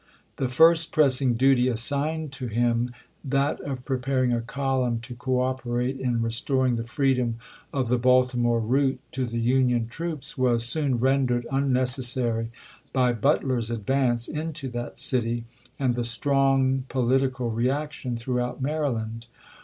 The 0.37 0.49
first 0.49 0.91
pressing 0.91 1.35
duty 1.35 1.67
assigned 1.67 2.31
to 2.31 2.47
him, 2.47 2.91
that 3.23 3.61
of 3.61 3.85
prepar 3.85 4.23
ing 4.23 4.33
a 4.33 4.41
column 4.41 4.99
to 5.01 5.13
cooperate 5.13 5.99
in 5.99 6.23
restoring 6.23 6.73
the 6.73 6.83
freedom 6.83 7.37
of 7.71 7.87
the 7.87 7.99
Baltimore 7.99 8.59
route 8.59 8.99
to 9.11 9.27
the 9.27 9.37
Union 9.37 9.85
troops, 9.87 10.35
was 10.39 10.65
soon 10.65 10.97
rendered 10.97 11.45
unnecessary 11.51 12.49
by 12.91 13.13
Butler's 13.13 13.69
advance 13.69 14.27
into 14.27 14.69
that 14.69 14.97
city, 14.97 15.45
and 15.77 15.93
the 15.93 16.03
strong 16.03 16.85
political 16.89 17.51
reaction 17.51 18.17
throughout 18.17 18.59
Maryland. 18.59 19.27